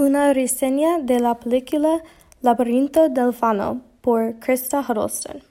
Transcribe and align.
Una 0.00 0.32
reseña 0.32 0.98
de 0.98 1.20
la 1.20 1.38
película 1.38 2.02
Laberinto 2.40 3.10
del 3.10 3.34
Fauno 3.34 3.82
por 4.00 4.38
Krista 4.38 4.80
Huddleston. 4.80 5.42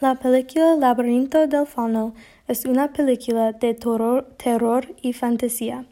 La 0.00 0.14
película 0.14 0.76
Laberinto 0.76 1.48
del 1.48 1.66
Fauno 1.66 2.14
es 2.46 2.66
una 2.66 2.92
película 2.92 3.50
de 3.50 3.74
terror, 3.74 4.94
y 5.02 5.12
fantasía 5.12 5.86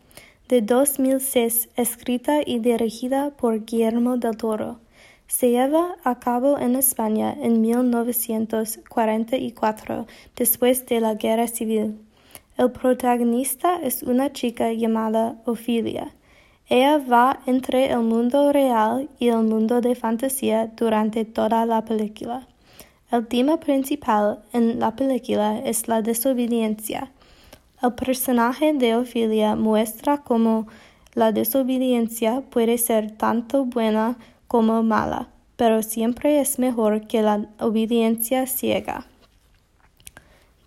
de 0.49 0.63
2006 0.63 1.71
escrita 1.75 2.39
y 2.47 2.61
dirigida 2.61 3.31
por 3.31 3.65
Guillermo 3.65 4.17
del 4.17 4.37
Toro. 4.37 4.79
Se 5.27 5.51
lleva 5.51 5.97
a 6.05 6.21
cabo 6.21 6.57
en 6.57 6.77
España 6.77 7.33
en 7.33 7.61
1944, 7.61 10.07
después 10.37 10.87
de 10.87 11.01
la 11.01 11.15
Guerra 11.15 11.49
Civil. 11.49 11.99
El 12.57 12.71
protagonista 12.71 13.81
es 13.83 14.05
una 14.05 14.33
chica 14.33 14.73
llamada 14.73 15.43
Ophelia. 15.47 16.15
Ella 16.71 16.99
va 16.99 17.41
entre 17.47 17.91
el 17.91 17.99
mundo 17.99 18.53
real 18.53 19.09
y 19.19 19.27
el 19.27 19.43
mundo 19.43 19.81
de 19.81 19.97
fantasía 19.97 20.69
durante 20.69 21.25
toda 21.25 21.67
la 21.67 21.85
película. 21.85 22.47
El 23.11 23.27
tema 23.27 23.59
principal 23.59 24.45
en 24.53 24.79
la 24.79 24.95
película 24.95 25.59
es 25.59 25.89
la 25.89 26.01
desobediencia. 26.01 27.11
El 27.83 27.95
personaje 27.95 28.73
de 28.73 28.95
Ophelia 28.95 29.57
muestra 29.57 30.19
cómo 30.19 30.69
la 31.15 31.33
desobediencia 31.33 32.43
puede 32.43 32.79
ser 32.79 33.11
tanto 33.17 33.65
buena 33.65 34.17
como 34.47 34.85
mala, 34.85 35.27
pero 35.57 35.83
siempre 35.83 36.41
es 36.41 36.61
mejor 36.61 37.09
que 37.09 37.21
la 37.21 37.49
obediencia 37.59 38.47
ciega. 38.47 39.09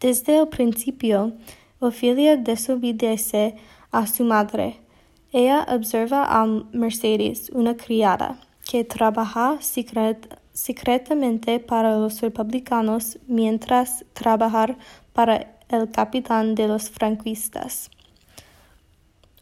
Desde 0.01 0.37
el 0.37 0.49
principio, 0.49 1.31
Ophelia 1.79 2.35
desobedece 2.35 3.55
a 3.89 4.05
su 4.05 4.25
madre. 4.25 4.82
Ella 5.35 5.65
observa 5.67 6.25
a 6.25 6.45
Mercedes, 6.45 7.49
una 7.55 7.75
criada, 7.75 8.37
que 8.69 8.83
trabaja 8.83 9.57
secretamente 10.53 11.59
para 11.59 11.97
los 11.97 12.21
republicanos 12.21 13.17
mientras 13.25 14.05
trabaja 14.13 14.77
para 15.11 15.57
el 15.69 15.89
capitán 15.89 16.53
de 16.53 16.67
los 16.67 16.91
franquistas. 16.91 17.89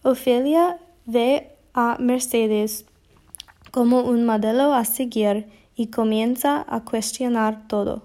Ophelia 0.04 0.80
ve 1.06 1.58
a 1.74 1.98
Mercedes 2.00 2.86
como 3.72 4.00
un 4.00 4.26
modelo 4.26 4.74
a 4.74 4.86
seguir 4.86 5.50
y 5.76 5.88
comienza 5.88 6.66
a 6.70 6.86
cuestionar 6.86 7.68
todo. 7.68 8.04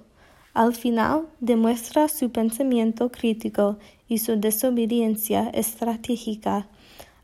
Al 0.54 0.74
final 0.74 1.28
demuestra 1.38 2.08
su 2.08 2.32
pensamiento 2.32 3.12
crítico 3.12 3.78
y 4.08 4.18
su 4.18 4.40
desobediencia 4.40 5.50
estratégica 5.50 6.66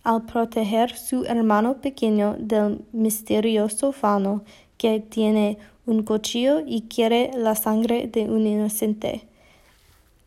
al 0.03 0.25
proteger 0.27 0.97
su 0.97 1.25
hermano 1.25 1.81
pequeño 1.81 2.37
del 2.39 2.85
misterioso 2.93 3.93
fauno 3.93 4.45
que 4.77 5.01
tiene 5.01 5.59
un 5.87 6.03
cuchillo 6.03 6.63
y 6.67 6.83
quiere 6.83 7.31
la 7.37 7.55
sangre 7.55 8.09
de 8.09 8.31
un 8.31 8.47
inocente. 8.47 9.27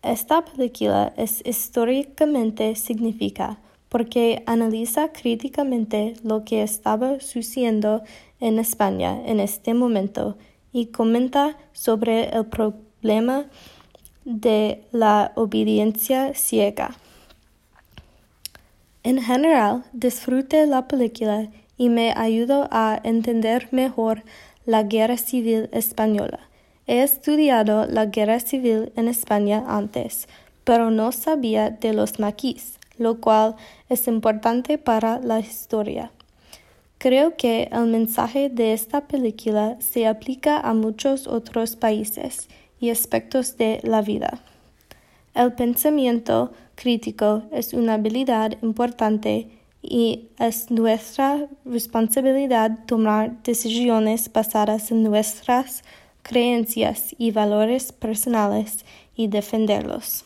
Esta 0.01 0.45
película 0.45 1.13
es 1.17 1.41
históricamente 1.45 2.75
significativa 2.75 3.59
porque 3.95 4.43
analiza 4.45 5.13
críticamente 5.13 6.15
lo 6.21 6.43
que 6.43 6.63
estaba 6.63 7.21
sucediendo 7.21 8.03
en 8.41 8.59
España 8.59 9.21
en 9.25 9.39
este 9.39 9.73
momento 9.73 10.37
y 10.73 10.87
comenta 10.87 11.57
sobre 11.71 12.29
el 12.35 12.45
problema 12.47 13.45
de 14.25 14.83
la 14.91 15.31
obediencia 15.35 16.33
ciega. 16.33 16.97
En 19.05 19.21
general, 19.21 19.83
disfruté 19.93 20.65
la 20.65 20.87
película 20.87 21.47
y 21.77 21.89
me 21.89 22.11
ayudó 22.17 22.67
a 22.71 22.99
entender 23.03 23.69
mejor 23.71 24.23
la 24.65 24.81
guerra 24.81 25.17
civil 25.17 25.69
española. 25.71 26.39
He 26.87 27.03
estudiado 27.03 27.85
la 27.85 28.07
guerra 28.07 28.39
civil 28.39 28.91
en 28.95 29.07
España 29.07 29.63
antes, 29.67 30.27
pero 30.63 30.89
no 30.89 31.11
sabía 31.11 31.69
de 31.69 31.93
los 31.93 32.19
maquis 32.19 32.79
lo 32.97 33.19
cual 33.19 33.55
es 33.89 34.07
importante 34.07 34.77
para 34.77 35.19
la 35.19 35.39
historia. 35.39 36.11
Creo 36.97 37.35
que 37.35 37.69
el 37.71 37.87
mensaje 37.87 38.49
de 38.49 38.73
esta 38.73 39.01
película 39.01 39.77
se 39.79 40.07
aplica 40.07 40.59
a 40.59 40.73
muchos 40.73 41.27
otros 41.27 41.75
países 41.75 42.47
y 42.79 42.89
aspectos 42.89 43.57
de 43.57 43.79
la 43.83 44.01
vida. 44.01 44.39
El 45.33 45.53
pensamiento 45.53 46.53
crítico 46.75 47.43
es 47.51 47.73
una 47.73 47.95
habilidad 47.95 48.57
importante 48.61 49.49
y 49.81 50.29
es 50.39 50.71
nuestra 50.71 51.47
responsabilidad 51.63 52.85
tomar 52.85 53.41
decisiones 53.43 54.31
basadas 54.31 54.91
en 54.91 55.03
nuestras 55.03 55.83
creencias 56.23 57.15
y 57.17 57.31
valores 57.31 57.91
personales 57.91 58.83
y 59.15 59.27
defenderlos. 59.27 60.25